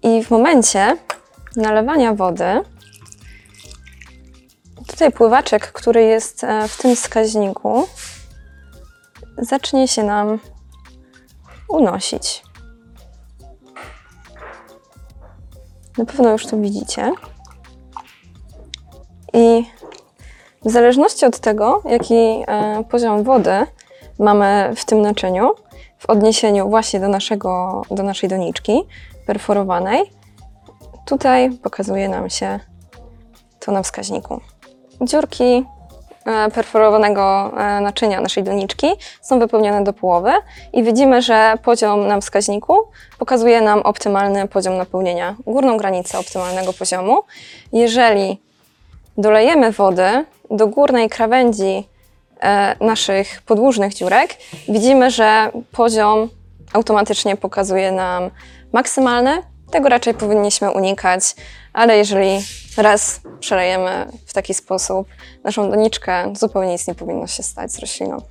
i 0.02 0.24
w 0.24 0.30
momencie 0.30 0.96
nalewania 1.56 2.14
wody 2.14 2.62
Tutaj 4.88 5.12
pływaczek, 5.12 5.72
który 5.72 6.02
jest 6.02 6.44
e, 6.44 6.68
w 6.68 6.76
tym 6.76 6.96
wskaźniku, 6.96 7.86
zacznie 9.38 9.88
się 9.88 10.02
nam 10.02 10.38
unosić. 11.68 12.42
Na 15.98 16.04
pewno 16.04 16.32
już 16.32 16.46
to 16.46 16.56
widzicie. 16.56 17.12
I 19.34 19.64
w 20.64 20.70
zależności 20.70 21.26
od 21.26 21.38
tego, 21.38 21.82
jaki 21.84 22.14
e, 22.14 22.84
poziom 22.90 23.24
wody 23.24 23.66
mamy 24.18 24.72
w 24.76 24.84
tym 24.84 25.02
naczyniu, 25.02 25.50
w 25.98 26.10
odniesieniu 26.10 26.68
właśnie 26.68 27.00
do, 27.00 27.08
naszego, 27.08 27.82
do 27.90 28.02
naszej 28.02 28.28
doniczki 28.28 28.82
perforowanej, 29.26 30.17
tutaj 31.08 31.50
pokazuje 31.62 32.08
nam 32.08 32.30
się 32.30 32.60
to 33.60 33.72
na 33.72 33.82
wskaźniku. 33.82 34.40
Dziurki 35.00 35.64
e, 36.26 36.50
perforowanego 36.50 37.52
e, 37.58 37.80
naczynia 37.80 38.20
naszej 38.20 38.42
doniczki 38.44 38.86
są 39.22 39.38
wypełnione 39.38 39.84
do 39.84 39.92
połowy 39.92 40.32
i 40.72 40.82
widzimy, 40.82 41.22
że 41.22 41.54
poziom 41.62 42.06
na 42.06 42.20
wskaźniku 42.20 42.76
pokazuje 43.18 43.60
nam 43.60 43.78
optymalny 43.78 44.48
poziom 44.48 44.76
napełnienia, 44.76 45.36
górną 45.46 45.76
granicę 45.76 46.18
optymalnego 46.18 46.72
poziomu. 46.72 47.22
Jeżeli 47.72 48.42
dolejemy 49.18 49.72
wody 49.72 50.24
do 50.50 50.66
górnej 50.66 51.08
krawędzi 51.08 51.88
e, 52.40 52.76
naszych 52.84 53.42
podłużnych 53.42 53.94
dziurek, 53.94 54.36
widzimy, 54.68 55.10
że 55.10 55.50
poziom 55.72 56.28
automatycznie 56.72 57.36
pokazuje 57.36 57.92
nam 57.92 58.30
maksymalny. 58.72 59.42
Tego 59.70 59.88
raczej 59.88 60.14
powinniśmy 60.14 60.70
unikać, 60.70 61.22
ale 61.72 61.96
jeżeli 61.96 62.40
raz 62.76 63.20
przelejemy 63.40 64.06
w 64.26 64.32
taki 64.32 64.54
sposób 64.54 65.08
naszą 65.44 65.70
doniczkę, 65.70 66.32
zupełnie 66.36 66.72
nic 66.72 66.88
nie 66.88 66.94
powinno 66.94 67.26
się 67.26 67.42
stać 67.42 67.72
z 67.72 67.78
rośliną. 67.78 68.22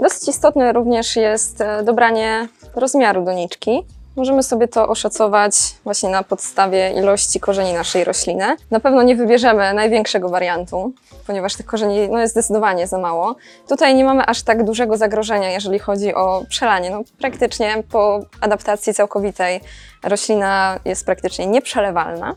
Dosyć 0.00 0.28
istotne 0.28 0.72
również 0.72 1.16
jest 1.16 1.60
e, 1.60 1.82
dobranie 1.82 2.48
rozmiaru 2.74 3.24
doniczki. 3.24 3.82
Możemy 4.16 4.42
sobie 4.42 4.68
to 4.68 4.88
oszacować 4.88 5.54
właśnie 5.84 6.08
na 6.08 6.22
podstawie 6.22 6.92
ilości 6.92 7.40
korzeni 7.40 7.72
naszej 7.72 8.04
rośliny. 8.04 8.56
Na 8.70 8.80
pewno 8.80 9.02
nie 9.02 9.16
wybierzemy 9.16 9.74
największego 9.74 10.28
wariantu, 10.28 10.92
ponieważ 11.26 11.56
tych 11.56 11.66
korzeni 11.66 12.08
no, 12.08 12.20
jest 12.20 12.34
zdecydowanie 12.34 12.86
za 12.86 12.98
mało. 12.98 13.36
Tutaj 13.68 13.94
nie 13.94 14.04
mamy 14.04 14.26
aż 14.26 14.42
tak 14.42 14.64
dużego 14.64 14.96
zagrożenia, 14.96 15.50
jeżeli 15.50 15.78
chodzi 15.78 16.14
o 16.14 16.44
przelanie. 16.48 16.90
No, 16.90 17.02
praktycznie 17.18 17.82
po 17.90 18.20
adaptacji 18.40 18.94
całkowitej 18.94 19.60
roślina 20.02 20.78
jest 20.84 21.06
praktycznie 21.06 21.46
nieprzelewalna. 21.46 22.34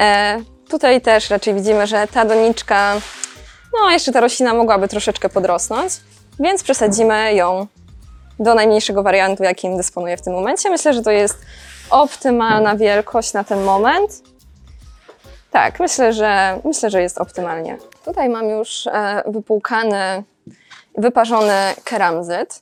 E, 0.00 0.40
tutaj 0.68 1.00
też 1.00 1.30
raczej 1.30 1.54
widzimy, 1.54 1.86
że 1.86 2.06
ta 2.06 2.24
doniczka, 2.24 2.94
no 3.80 3.90
jeszcze 3.90 4.12
ta 4.12 4.20
roślina 4.20 4.54
mogłaby 4.54 4.88
troszeczkę 4.88 5.28
podrosnąć, 5.28 5.92
więc 6.40 6.62
przesadzimy 6.62 7.34
ją 7.34 7.66
do 8.40 8.54
najmniejszego 8.54 9.02
wariantu, 9.02 9.42
jakim 9.42 9.76
dysponuję 9.76 10.16
w 10.16 10.22
tym 10.22 10.32
momencie. 10.32 10.70
Myślę, 10.70 10.92
że 10.92 11.02
to 11.02 11.10
jest 11.10 11.38
optymalna 11.90 12.76
wielkość 12.76 13.32
na 13.32 13.44
ten 13.44 13.62
moment. 13.62 14.22
Tak, 15.50 15.80
myślę, 15.80 16.12
że, 16.12 16.60
myślę, 16.64 16.90
że 16.90 17.02
jest 17.02 17.18
optymalnie. 17.18 17.78
Tutaj 18.04 18.28
mam 18.28 18.48
już 18.48 18.86
e, 18.86 19.22
wypłukany, 19.26 20.22
wyparzony 20.98 21.54
keramzyt. 21.84 22.60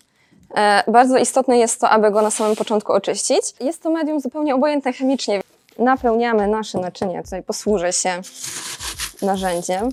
E, 0.57 0.83
bardzo 0.87 1.19
istotne 1.19 1.59
jest 1.59 1.81
to, 1.81 1.91
aby 1.91 2.11
go 2.11 2.23
na 2.23 2.31
samym 2.31 2.57
początku 2.57 2.93
oczyścić. 2.93 3.43
Jest 3.61 3.83
to 3.83 3.91
medium 3.91 4.21
zupełnie 4.21 4.55
obojętne 4.55 4.93
chemicznie. 4.93 5.41
Napełniamy 5.79 6.47
nasze 6.47 6.79
naczynie. 6.79 7.23
Tutaj 7.23 7.43
posłużę 7.43 7.93
się 7.93 8.21
narzędziem. 9.23 9.89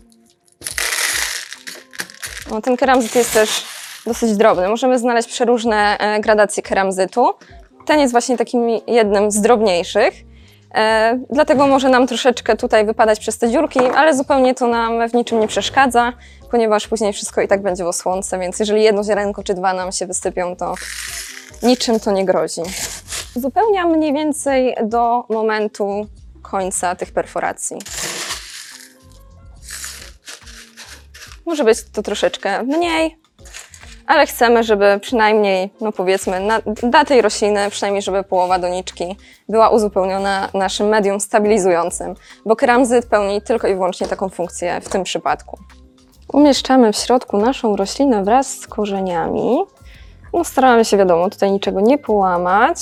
O, 2.51 2.61
ten 2.61 2.77
keramzyt 2.77 3.15
jest 3.15 3.33
też 3.33 3.74
dosyć 4.05 4.37
drobny. 4.37 4.67
Możemy 4.67 4.99
znaleźć 4.99 5.29
przeróżne 5.29 5.97
e, 5.97 6.19
gradacje 6.19 6.63
keramzytu. 6.63 7.33
Ten 7.85 7.99
jest 7.99 8.11
właśnie 8.11 8.37
takim 8.37 8.67
jednym 8.87 9.31
z 9.31 9.41
drobniejszych. 9.41 10.13
E, 10.75 11.19
dlatego 11.29 11.67
może 11.67 11.89
nam 11.89 12.07
troszeczkę 12.07 12.57
tutaj 12.57 12.85
wypadać 12.85 13.19
przez 13.19 13.37
te 13.37 13.49
dziurki, 13.49 13.79
ale 13.79 14.15
zupełnie 14.15 14.55
to 14.55 14.67
nam 14.67 15.09
w 15.09 15.13
niczym 15.13 15.39
nie 15.39 15.47
przeszkadza, 15.47 16.13
ponieważ 16.51 16.87
później 16.87 17.13
wszystko 17.13 17.41
i 17.41 17.47
tak 17.47 17.61
będzie 17.61 17.83
w 17.83 17.87
osłonce, 17.87 18.39
więc 18.39 18.59
jeżeli 18.59 18.83
jedno 18.83 19.03
ziarenko 19.03 19.43
czy 19.43 19.53
dwa 19.53 19.73
nam 19.73 19.91
się 19.91 20.05
wysypią, 20.05 20.55
to 20.55 20.73
niczym 21.63 21.99
to 21.99 22.11
nie 22.11 22.25
grozi. 22.25 22.61
Uzupełniam 23.35 23.91
mniej 23.91 24.13
więcej 24.13 24.75
do 24.83 25.23
momentu 25.29 26.07
końca 26.41 26.95
tych 26.95 27.11
perforacji. 27.11 27.77
Może 31.45 31.63
być 31.63 31.77
to 31.93 32.03
troszeczkę 32.03 32.63
mniej, 32.63 33.17
ale 34.07 34.27
chcemy, 34.27 34.63
żeby 34.63 34.99
przynajmniej, 35.01 35.69
no 35.81 35.91
powiedzmy, 35.91 36.39
na, 36.39 36.61
dla 36.65 37.05
tej 37.05 37.21
rośliny, 37.21 37.69
przynajmniej 37.69 38.01
żeby 38.01 38.23
połowa 38.23 38.59
doniczki 38.59 39.15
była 39.49 39.69
uzupełniona 39.69 40.49
naszym 40.53 40.87
medium 40.87 41.19
stabilizującym, 41.19 42.13
bo 42.45 42.55
keramzyt 42.55 43.05
pełni 43.05 43.41
tylko 43.41 43.67
i 43.67 43.73
wyłącznie 43.73 44.07
taką 44.07 44.29
funkcję 44.29 44.81
w 44.81 44.89
tym 44.89 45.03
przypadku. 45.03 45.59
Umieszczamy 46.33 46.93
w 46.93 46.97
środku 46.97 47.37
naszą 47.37 47.75
roślinę 47.75 48.23
wraz 48.23 48.59
z 48.59 48.67
korzeniami. 48.67 49.57
No 50.33 50.43
staramy 50.43 50.85
się, 50.85 50.97
wiadomo, 50.97 51.29
tutaj 51.29 51.51
niczego 51.51 51.81
nie 51.81 51.97
połamać. 51.97 52.77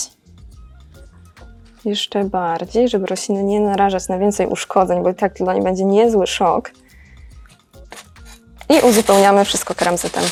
Jeszcze 1.85 2.23
bardziej, 2.23 2.89
żeby 2.89 3.05
rośliny 3.05 3.43
nie 3.43 3.59
narażać 3.59 4.07
na 4.07 4.17
więcej 4.17 4.47
uszkodzeń, 4.47 5.03
bo 5.03 5.09
i 5.09 5.15
tak 5.15 5.33
dla 5.33 5.53
niej 5.53 5.63
będzie 5.63 5.85
niezły 5.85 6.27
szok. 6.27 6.71
I 8.69 8.87
uzupełniamy 8.87 9.45
wszystko 9.45 9.75
keramzytem. 9.75 10.23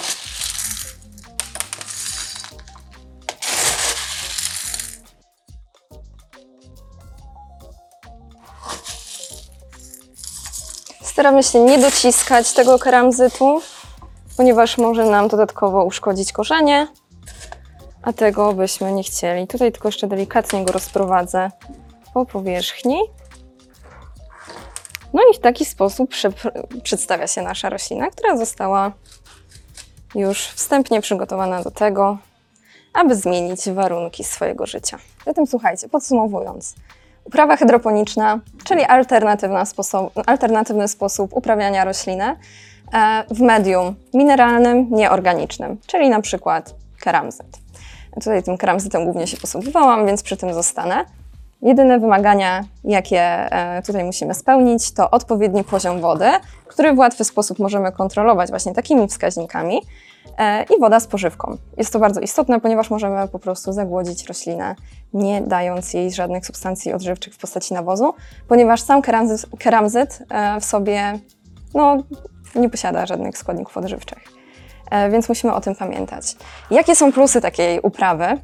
Staramy 11.21 11.43
się 11.43 11.59
nie 11.59 11.77
dociskać 11.77 12.53
tego 12.53 12.79
keramzytu, 12.79 13.61
ponieważ 14.37 14.77
może 14.77 15.05
nam 15.05 15.27
dodatkowo 15.27 15.85
uszkodzić 15.85 16.33
korzenie, 16.33 16.87
a 18.03 18.13
tego 18.13 18.53
byśmy 18.53 18.91
nie 18.91 19.03
chcieli. 19.03 19.47
Tutaj 19.47 19.71
tylko 19.71 19.87
jeszcze 19.87 20.07
delikatnie 20.07 20.65
go 20.65 20.71
rozprowadzę 20.71 21.51
po 22.13 22.25
powierzchni. 22.25 23.01
No 25.13 25.21
i 25.31 25.35
w 25.35 25.39
taki 25.39 25.65
sposób 25.65 26.09
prze- 26.09 26.31
przedstawia 26.83 27.27
się 27.27 27.41
nasza 27.41 27.69
roślina, 27.69 28.09
która 28.09 28.37
została 28.37 28.91
już 30.15 30.47
wstępnie 30.47 31.01
przygotowana 31.01 31.63
do 31.63 31.71
tego, 31.71 32.17
aby 32.93 33.15
zmienić 33.15 33.69
warunki 33.69 34.23
swojego 34.23 34.65
życia. 34.65 34.97
Zatem 35.25 35.47
słuchajcie, 35.47 35.89
podsumowując. 35.89 36.75
Uprawa 37.31 37.57
hydroponiczna, 37.57 38.39
czyli 38.63 38.83
alternatywny 40.25 40.87
sposób 40.87 41.33
uprawiania 41.33 41.85
rośliny 41.85 42.23
e, 42.23 42.35
w 43.29 43.41
medium 43.41 43.95
mineralnym, 44.13 44.87
nieorganicznym, 44.89 45.77
czyli 45.87 46.09
na 46.09 46.21
przykład 46.21 46.75
keramzyt. 47.01 47.47
Tutaj 48.23 48.43
tym 48.43 48.57
keramzytem 48.57 49.03
głównie 49.03 49.27
się 49.27 49.37
posługiwałam, 49.37 50.05
więc 50.05 50.23
przy 50.23 50.37
tym 50.37 50.53
zostanę. 50.53 51.05
Jedyne 51.61 51.99
wymagania, 51.99 52.63
jakie 52.83 53.21
e, 53.21 53.81
tutaj 53.85 54.03
musimy 54.03 54.33
spełnić, 54.33 54.91
to 54.91 55.11
odpowiedni 55.11 55.63
poziom 55.63 56.01
wody, 56.01 56.29
który 56.67 56.93
w 56.93 56.97
łatwy 56.97 57.23
sposób 57.23 57.59
możemy 57.59 57.91
kontrolować 57.91 58.49
właśnie 58.49 58.73
takimi 58.73 59.07
wskaźnikami 59.07 59.81
i 60.77 60.79
woda 60.79 60.99
z 60.99 61.07
pożywką. 61.07 61.57
Jest 61.77 61.93
to 61.93 61.99
bardzo 61.99 62.21
istotne, 62.21 62.59
ponieważ 62.59 62.89
możemy 62.89 63.27
po 63.27 63.39
prostu 63.39 63.73
zagłodzić 63.73 64.25
roślinę, 64.27 64.75
nie 65.13 65.41
dając 65.41 65.93
jej 65.93 66.11
żadnych 66.11 66.45
substancji 66.45 66.93
odżywczych 66.93 67.33
w 67.33 67.37
postaci 67.37 67.73
nawozu, 67.73 68.13
ponieważ 68.47 68.81
sam 68.81 69.01
keramzyt, 69.01 69.45
keramzyt 69.59 70.23
e, 70.29 70.59
w 70.59 70.65
sobie 70.65 71.19
no, 71.73 71.97
nie 72.55 72.69
posiada 72.69 73.05
żadnych 73.05 73.37
składników 73.37 73.77
odżywczych. 73.77 74.19
E, 74.91 75.09
Więc 75.09 75.29
musimy 75.29 75.53
o 75.53 75.61
tym 75.61 75.75
pamiętać. 75.75 76.35
Jakie 76.71 76.95
są 76.95 77.11
plusy 77.11 77.41
takiej 77.41 77.79
uprawy? 77.79 78.37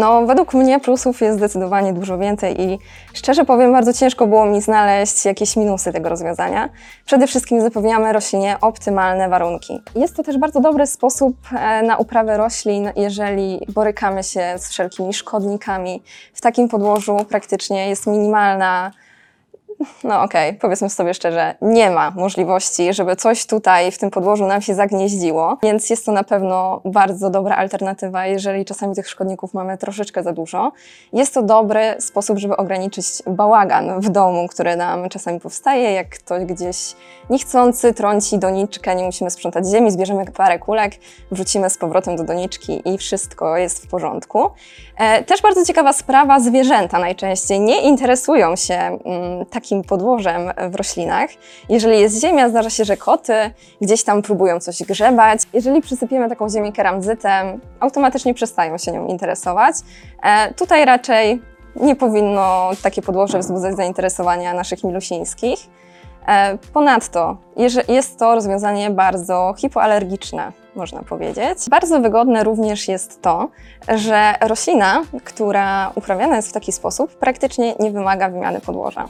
No, 0.00 0.26
według 0.26 0.54
mnie 0.54 0.80
plusów 0.80 1.20
jest 1.20 1.38
zdecydowanie 1.38 1.92
dużo 1.92 2.18
więcej 2.18 2.60
i 2.60 2.78
szczerze 3.14 3.44
powiem, 3.44 3.72
bardzo 3.72 3.92
ciężko 3.92 4.26
było 4.26 4.46
mi 4.46 4.62
znaleźć 4.62 5.24
jakieś 5.24 5.56
minusy 5.56 5.92
tego 5.92 6.08
rozwiązania. 6.08 6.68
Przede 7.06 7.26
wszystkim 7.26 7.60
zapewniamy 7.60 8.12
roślinie 8.12 8.56
optymalne 8.60 9.28
warunki. 9.28 9.80
Jest 9.94 10.16
to 10.16 10.22
też 10.22 10.38
bardzo 10.38 10.60
dobry 10.60 10.86
sposób 10.86 11.36
e, 11.52 11.82
na 11.82 11.96
uprawę 11.96 12.36
roślin, 12.36 12.90
jeżeli 12.96 13.60
borykamy 13.68 14.22
się 14.22 14.54
z 14.58 14.68
wszelkimi 14.68 15.14
szkodnikami. 15.14 16.02
W 16.34 16.40
takim 16.40 16.68
podłożu 16.68 17.16
praktycznie 17.28 17.88
jest 17.88 18.06
minimalna 18.06 18.90
no 20.04 20.22
okej, 20.22 20.54
powiedzmy 20.54 20.90
sobie 20.90 21.14
szczerze, 21.14 21.54
nie 21.62 21.90
ma 21.90 22.10
możliwości, 22.10 22.94
żeby 22.94 23.16
coś 23.16 23.46
tutaj 23.46 23.92
w 23.92 23.98
tym 23.98 24.10
podłożu 24.10 24.46
nam 24.46 24.62
się 24.62 24.74
zagnieździło, 24.74 25.58
więc 25.62 25.90
jest 25.90 26.06
to 26.06 26.12
na 26.12 26.24
pewno 26.24 26.80
bardzo 26.84 27.30
dobra 27.30 27.56
alternatywa, 27.56 28.26
jeżeli 28.26 28.64
czasami 28.64 28.94
tych 28.94 29.08
szkodników 29.08 29.54
mamy 29.54 29.78
troszeczkę 29.78 30.22
za 30.22 30.32
dużo. 30.32 30.72
Jest 31.12 31.34
to 31.34 31.42
dobry 31.42 31.94
sposób, 31.98 32.38
żeby 32.38 32.56
ograniczyć 32.56 33.06
bałagan 33.26 34.00
w 34.00 34.08
domu, 34.08 34.48
który 34.48 34.76
nam 34.76 35.08
czasami 35.08 35.40
powstaje, 35.40 35.92
jak 35.92 36.08
ktoś 36.08 36.44
gdzieś 36.44 36.76
niechcący 37.30 37.94
trąci 37.94 38.38
doniczkę, 38.38 38.94
nie 38.94 39.04
musimy 39.04 39.30
sprzątać 39.30 39.66
ziemi, 39.66 39.90
zbierzemy 39.90 40.24
parę 40.26 40.58
kulek, 40.58 40.92
wrzucimy 41.30 41.70
z 41.70 41.78
powrotem 41.78 42.16
do 42.16 42.24
doniczki 42.24 42.82
i 42.84 42.98
wszystko 42.98 43.56
jest 43.56 43.84
w 43.84 43.88
porządku. 43.88 44.50
E, 44.98 45.24
Też 45.24 45.42
bardzo 45.42 45.64
ciekawa 45.64 45.92
sprawa, 45.92 46.40
zwierzęta 46.40 46.98
najczęściej 46.98 47.60
nie 47.60 47.82
interesują 47.82 48.56
się 48.56 48.74
mm, 48.74 49.46
takim 49.64 49.82
podłożem 49.84 50.50
w 50.70 50.74
roślinach. 50.74 51.30
Jeżeli 51.68 52.00
jest 52.00 52.20
ziemia, 52.20 52.48
zdarza 52.48 52.70
się, 52.70 52.84
że 52.84 52.96
koty 52.96 53.34
gdzieś 53.80 54.04
tam 54.04 54.22
próbują 54.22 54.60
coś 54.60 54.82
grzebać. 54.82 55.40
Jeżeli 55.52 55.80
przysypiemy 55.82 56.28
taką 56.28 56.48
ziemię 56.48 56.72
keramzytem, 56.72 57.60
automatycznie 57.80 58.34
przestają 58.34 58.78
się 58.78 58.92
nią 58.92 59.06
interesować. 59.06 59.76
E, 60.22 60.54
Tutaj 60.54 60.84
raczej 60.84 61.42
nie 61.76 61.96
powinno 61.96 62.70
takie 62.82 63.02
podłoże 63.02 63.38
wzbudzać 63.38 63.76
zainteresowania 63.76 64.54
naszych 64.54 64.84
milusińskich. 64.84 65.58
E, 66.28 66.58
Ponadto 66.72 67.36
jest 67.88 68.18
to 68.18 68.34
rozwiązanie 68.34 68.90
bardzo 68.90 69.54
hipoalergiczne, 69.58 70.52
można 70.76 71.02
powiedzieć. 71.02 71.58
Bardzo 71.70 72.00
wygodne 72.00 72.44
również 72.44 72.88
jest 72.88 73.22
to, 73.22 73.48
że 73.96 74.34
roślina, 74.40 75.02
która 75.24 75.92
uprawiana 75.94 76.36
jest 76.36 76.48
w 76.48 76.52
taki 76.52 76.72
sposób, 76.72 77.14
praktycznie 77.14 77.74
nie 77.80 77.90
wymaga 77.90 78.28
wymiany 78.28 78.60
podłoża. 78.60 79.08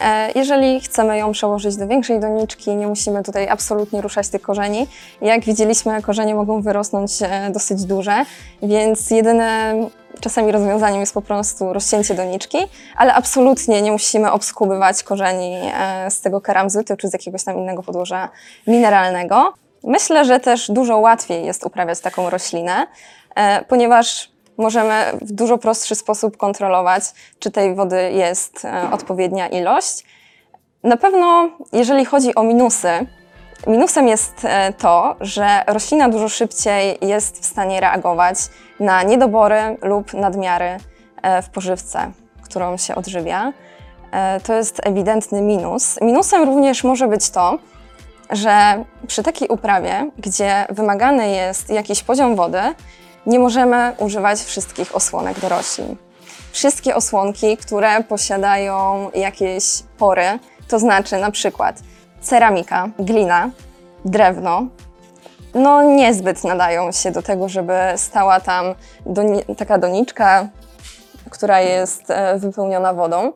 E, 0.00 0.32
Jeżeli 0.34 0.80
chcemy 0.80 1.18
ją 1.18 1.32
przełożyć 1.32 1.76
do 1.76 1.86
większej 1.86 2.20
doniczki, 2.20 2.76
nie 2.76 2.86
musimy 2.86 3.22
tutaj 3.22 3.48
absolutnie 3.48 4.00
ruszać 4.00 4.28
tych 4.28 4.42
korzeni. 4.42 4.86
Jak 5.22 5.44
widzieliśmy, 5.44 6.02
korzenie 6.02 6.34
mogą 6.34 6.62
wyrosnąć 6.62 7.12
e, 7.22 7.50
dosyć 7.50 7.84
duże, 7.84 8.24
więc 8.62 9.10
jedynym 9.10 9.90
czasami 10.20 10.52
rozwiązaniem 10.52 11.00
jest 11.00 11.14
po 11.14 11.22
prostu 11.22 11.72
rozcięcie 11.72 12.14
doniczki, 12.14 12.58
ale 12.96 13.14
absolutnie 13.14 13.82
nie 13.82 13.92
musimy 13.92 14.32
obskubywać 14.32 15.02
korzeni 15.02 15.56
e, 15.74 16.10
z 16.10 16.20
tego 16.20 16.40
keramzytu 16.40 16.96
czy 16.96 17.08
z 17.08 17.12
jakiegoś 17.12 17.44
tam 17.44 17.58
innego 17.58 17.82
podłoża 17.82 18.28
mineralnego. 18.66 19.54
Myślę, 19.84 20.24
że 20.24 20.40
też 20.40 20.70
dużo 20.70 20.98
łatwiej 20.98 21.46
jest 21.46 21.66
uprawiać 21.66 22.00
taką 22.00 22.30
roślinę, 22.30 22.86
ponieważ 23.68 24.30
możemy 24.60 24.94
w 25.22 25.32
dużo 25.32 25.58
prostszy 25.58 25.94
sposób 25.94 26.36
kontrolować, 26.36 27.02
czy 27.38 27.50
tej 27.50 27.74
wody 27.74 28.12
jest 28.12 28.64
e, 28.64 28.90
odpowiednia 28.92 29.48
ilość. 29.48 30.04
Na 30.84 30.96
pewno, 30.96 31.48
jeżeli 31.72 32.04
chodzi 32.04 32.34
o 32.34 32.42
minusy, 32.42 33.06
minusem 33.66 34.08
jest 34.08 34.44
e, 34.44 34.72
to, 34.72 35.16
że 35.20 35.62
roślina 35.66 36.08
dużo 36.08 36.28
szybciej 36.28 36.98
jest 37.00 37.42
w 37.42 37.46
stanie 37.46 37.80
reagować 37.80 38.36
na 38.80 39.02
niedobory 39.02 39.78
lub 39.82 40.14
nadmiary 40.14 40.76
e, 41.22 41.42
w 41.42 41.50
pożywce, 41.50 42.10
którą 42.42 42.76
się 42.76 42.94
odżywia. 42.94 43.52
To 44.46 44.54
jest 44.54 44.80
ewidentny 44.86 45.42
minus. 45.42 46.00
Minusem 46.00 46.44
również 46.44 46.84
może 46.84 47.08
być 47.08 47.30
to, 47.30 47.58
że 48.30 48.84
przy 49.06 49.22
takiej 49.22 49.48
uprawie, 49.48 50.10
gdzie 50.18 50.66
wymagany 50.70 51.30
jest 51.30 51.70
jakiś 51.70 52.02
poziom 52.02 52.36
wody, 52.36 52.62
nie 53.26 53.38
możemy 53.38 53.92
używać 53.98 54.40
wszystkich 54.40 54.96
osłonek 54.96 55.40
do 55.40 55.48
roślin. 55.48 55.96
Wszystkie 56.52 56.94
osłonki, 56.94 57.56
które 57.56 58.04
posiadają 58.04 59.10
jakieś 59.14 59.64
pory, 59.98 60.38
to 60.68 60.78
znaczy 60.78 61.16
na 61.16 61.30
przykład 61.30 61.76
ceramika, 62.20 62.88
glina, 62.98 63.50
drewno, 64.04 64.66
no 65.54 65.82
niezbyt 65.82 66.44
nadają 66.44 66.92
się 66.92 67.10
do 67.10 67.22
tego, 67.22 67.48
żeby 67.48 67.74
stała 67.96 68.40
tam 68.40 68.74
doni- 69.06 69.56
taka 69.56 69.78
doniczka, 69.78 70.48
która 71.30 71.60
jest 71.60 72.10
e, 72.10 72.38
wypełniona 72.38 72.94
wodą, 72.94 73.32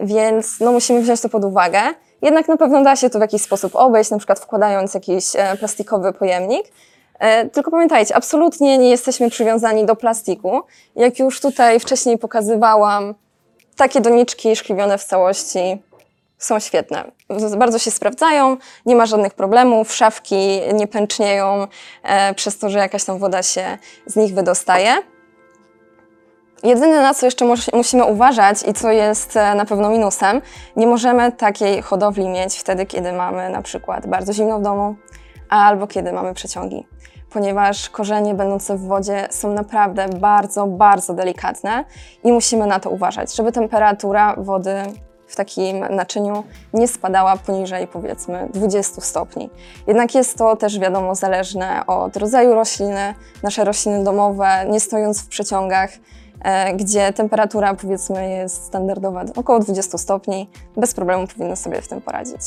więc 0.00 0.60
no 0.60 0.72
musimy 0.72 1.02
wziąć 1.02 1.20
to 1.20 1.28
pod 1.28 1.44
uwagę. 1.44 1.80
Jednak 2.22 2.48
na 2.48 2.56
pewno 2.56 2.82
da 2.82 2.96
się 2.96 3.10
to 3.10 3.18
w 3.18 3.22
jakiś 3.22 3.42
sposób 3.42 3.76
obejść, 3.76 4.10
na 4.10 4.18
przykład 4.18 4.40
wkładając 4.40 4.94
jakiś 4.94 5.24
e, 5.36 5.56
plastikowy 5.56 6.12
pojemnik. 6.12 6.66
E, 7.20 7.48
Tylko 7.48 7.70
pamiętajcie, 7.70 8.16
absolutnie 8.16 8.78
nie 8.78 8.90
jesteśmy 8.90 9.30
przywiązani 9.30 9.86
do 9.86 9.96
plastiku. 9.96 10.62
Jak 10.96 11.18
już 11.18 11.40
tutaj 11.40 11.80
wcześniej 11.80 12.18
pokazywałam, 12.18 13.14
takie 13.76 14.00
doniczki 14.00 14.56
szkliwione 14.56 14.98
w 14.98 15.04
całości 15.04 15.82
są 16.38 16.60
świetne. 16.60 17.04
Bardzo 17.58 17.78
się 17.78 17.90
sprawdzają, 17.90 18.56
nie 18.86 18.96
ma 18.96 19.06
żadnych 19.06 19.34
problemów, 19.34 19.94
szafki 19.94 20.60
nie 20.74 20.86
pęcznieją 20.86 21.66
e, 22.02 22.34
przez 22.34 22.58
to, 22.58 22.70
że 22.70 22.78
jakaś 22.78 23.04
tam 23.04 23.18
woda 23.18 23.42
się 23.42 23.78
z 24.06 24.16
nich 24.16 24.34
wydostaje. 24.34 24.90
Jedyne 26.62 27.02
na 27.02 27.14
co 27.14 27.26
jeszcze 27.26 27.44
mus- 27.44 27.72
musimy 27.72 28.04
uważać 28.04 28.56
i 28.68 28.72
co 28.72 28.90
jest 28.90 29.36
e, 29.36 29.54
na 29.54 29.64
pewno 29.64 29.90
minusem, 29.90 30.40
nie 30.76 30.86
możemy 30.86 31.32
takiej 31.32 31.82
hodowli 31.82 32.28
mieć 32.28 32.58
wtedy, 32.58 32.86
kiedy 32.86 33.12
mamy 33.12 33.50
na 33.50 33.62
przykład 33.62 34.06
bardzo 34.06 34.32
zimno 34.32 34.58
w 34.58 34.62
domu 34.62 34.96
albo 35.50 35.86
kiedy 35.86 36.12
mamy 36.12 36.34
przeciągi, 36.34 36.86
ponieważ 37.30 37.90
korzenie 37.90 38.34
będące 38.34 38.76
w 38.76 38.86
wodzie 38.86 39.28
są 39.30 39.52
naprawdę 39.52 40.08
bardzo, 40.08 40.66
bardzo 40.66 41.14
delikatne 41.14 41.84
i 42.24 42.32
musimy 42.32 42.66
na 42.66 42.80
to 42.80 42.90
uważać, 42.90 43.36
żeby 43.36 43.52
temperatura 43.52 44.34
wody 44.38 44.74
w 45.30 45.36
takim 45.36 45.78
naczyniu 45.78 46.44
nie 46.74 46.88
spadała 46.88 47.36
poniżej 47.36 47.86
powiedzmy 47.86 48.48
20 48.52 49.00
stopni. 49.00 49.50
Jednak 49.86 50.14
jest 50.14 50.38
to 50.38 50.56
też 50.56 50.78
wiadomo 50.78 51.14
zależne 51.14 51.86
od 51.86 52.16
rodzaju 52.16 52.54
rośliny. 52.54 53.14
Nasze 53.42 53.64
rośliny 53.64 54.04
domowe, 54.04 54.66
nie 54.68 54.80
stojąc 54.80 55.22
w 55.22 55.28
przeciągach, 55.28 55.90
e, 56.42 56.74
gdzie 56.74 57.12
temperatura 57.12 57.74
powiedzmy 57.74 58.30
jest 58.30 58.64
standardowa 58.64 59.24
około 59.36 59.58
20 59.58 59.98
stopni, 59.98 60.50
bez 60.76 60.94
problemu 60.94 61.26
powinny 61.26 61.56
sobie 61.56 61.82
w 61.82 61.88
tym 61.88 62.00
poradzić. 62.00 62.40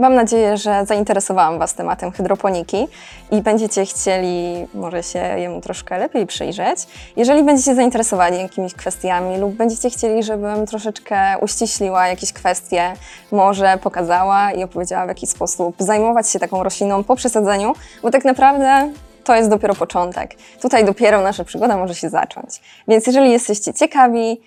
Mam 0.00 0.14
nadzieję, 0.14 0.56
że 0.56 0.86
zainteresowałam 0.86 1.58
Was 1.58 1.74
tematem 1.74 2.10
hydroponiki 2.10 2.88
i 3.30 3.42
będziecie 3.42 3.86
chcieli 3.86 4.66
może 4.74 5.02
się 5.02 5.18
jemu 5.18 5.60
troszkę 5.60 5.98
lepiej 5.98 6.26
przyjrzeć. 6.26 6.78
Jeżeli 7.16 7.42
będziecie 7.42 7.74
zainteresowani 7.74 8.38
jakimiś 8.38 8.74
kwestiami 8.74 9.38
lub 9.38 9.54
będziecie 9.54 9.90
chcieli, 9.90 10.22
żebym 10.22 10.66
troszeczkę 10.66 11.38
uściśliła 11.40 12.08
jakieś 12.08 12.32
kwestie, 12.32 12.92
może 13.32 13.78
pokazała 13.82 14.52
i 14.52 14.64
opowiedziała 14.64 15.04
w 15.04 15.08
jaki 15.08 15.26
sposób 15.26 15.76
zajmować 15.78 16.30
się 16.30 16.38
taką 16.38 16.62
rośliną 16.62 17.04
po 17.04 17.16
przesadzeniu, 17.16 17.74
bo 18.02 18.10
tak 18.10 18.24
naprawdę 18.24 18.92
to 19.24 19.34
jest 19.34 19.50
dopiero 19.50 19.74
początek. 19.74 20.34
Tutaj 20.62 20.84
dopiero 20.84 21.20
nasza 21.20 21.44
przygoda 21.44 21.76
może 21.76 21.94
się 21.94 22.10
zacząć. 22.10 22.60
Więc 22.88 23.06
jeżeli 23.06 23.30
jesteście 23.30 23.74
ciekawi, 23.74 24.40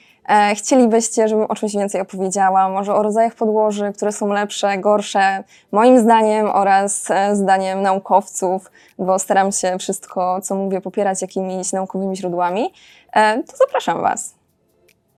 chcielibyście, 0.56 1.28
żebym 1.28 1.46
o 1.46 1.56
czymś 1.56 1.74
więcej 1.74 2.02
opowiedziała, 2.02 2.70
może 2.70 2.96
o 2.96 3.04
rodzajach 3.04 3.36
podłoży, 3.36 3.94
które 3.96 4.12
są 4.12 4.28
lepsze, 4.28 4.78
gorsze, 4.78 5.44
moim 5.72 6.00
zdaniem 6.00 6.50
oraz 6.50 7.12
e, 7.12 7.36
zdaniem 7.36 7.82
naukowców, 7.82 8.72
bo 9.00 9.20
staram 9.20 9.52
się 9.52 9.78
wszystko, 9.80 10.42
co 10.42 10.56
mówię, 10.56 10.82
popierać 10.82 11.22
jakimiś 11.22 11.74
naukowymi 11.74 12.16
źródłami, 12.18 12.74
e, 13.14 13.44
to 13.44 13.58
zapraszam 13.58 14.02
Was. 14.02 14.43